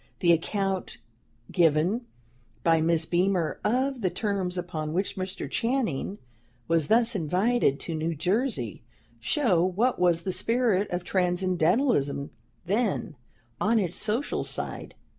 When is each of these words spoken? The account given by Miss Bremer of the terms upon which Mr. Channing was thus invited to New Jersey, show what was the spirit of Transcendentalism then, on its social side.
The 0.21 0.31
account 0.33 0.97
given 1.51 2.07
by 2.63 2.81
Miss 2.81 3.05
Bremer 3.05 3.59
of 3.63 4.01
the 4.01 4.09
terms 4.09 4.57
upon 4.57 4.93
which 4.93 5.15
Mr. 5.15 5.47
Channing 5.47 6.17
was 6.67 6.87
thus 6.87 7.13
invited 7.13 7.79
to 7.81 7.93
New 7.93 8.15
Jersey, 8.15 8.81
show 9.19 9.63
what 9.63 9.99
was 9.99 10.23
the 10.23 10.31
spirit 10.31 10.89
of 10.89 11.03
Transcendentalism 11.03 12.31
then, 12.65 13.15
on 13.59 13.77
its 13.77 13.97
social 13.99 14.43
side. 14.43 14.95